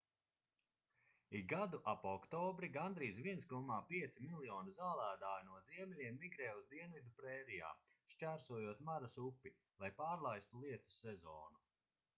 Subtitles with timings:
[1.39, 7.85] ik gadu ap oktobri gandrīz 1,5 miljoni zālēdāju no ziemeļiem migrē uz dienvidu prērijām
[8.17, 9.53] šķērsojot maras upi
[9.85, 11.67] lai pārlaistu lietus sezonu